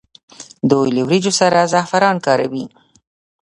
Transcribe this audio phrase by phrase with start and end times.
[0.69, 2.65] دوی له وریجو سره زعفران کاروي.